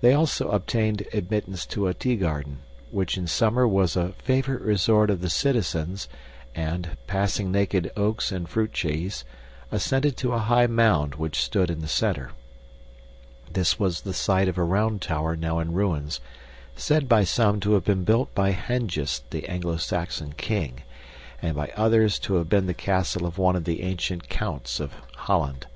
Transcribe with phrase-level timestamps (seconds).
[0.00, 5.08] They also obtained admittance to a tea garden, which in summer was a favorite resort
[5.08, 6.08] of the citizens
[6.52, 9.24] and, passing naked oaks and fruit trees,
[9.70, 12.32] ascended to a high mound which stood in the center.
[13.52, 16.18] This was the site of a round tower now in ruins,
[16.74, 20.82] said by some to have been built by Hengist the Anglo Saxon king,
[21.40, 24.92] and by others to have been the castle of one of the ancient counts of
[25.14, 25.68] Holland.